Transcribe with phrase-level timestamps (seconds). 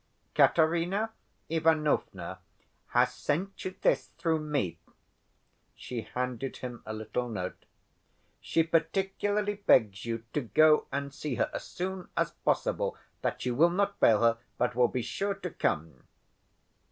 [0.33, 1.11] "Katerina
[1.47, 2.39] Ivanovna
[2.87, 4.79] has sent you this through me."
[5.75, 7.65] She handed him a little note.
[8.39, 13.53] "She particularly begs you to go and see her as soon as possible; that you
[13.53, 16.03] will not fail her, but will be sure to come."